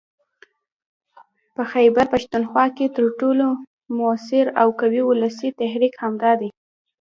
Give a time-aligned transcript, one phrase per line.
[1.55, 3.47] په خيبرپښتونخوا کې تر ټولو
[3.97, 6.49] موثر او قوي ولسي تحريک همدا دی